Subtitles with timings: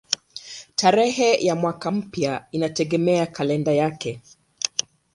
[0.75, 4.21] Tarehe ya mwaka mpya inategemea kalenda yake.